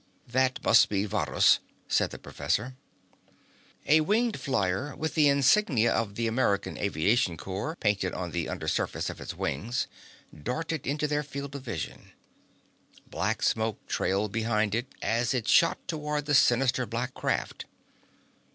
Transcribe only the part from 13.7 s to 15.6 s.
trailed behind it as it